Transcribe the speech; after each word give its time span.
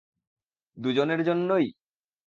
দুজনের 0.77 1.21
জন্যই? 1.23 1.65